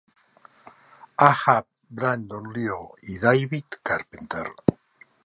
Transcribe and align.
A. 1.25 1.27
Happ, 1.41 1.67
Brandon 1.99 2.49
Lió 2.57 2.81
i 3.13 3.19
David 3.27 3.81
Carpenter. 3.91 4.47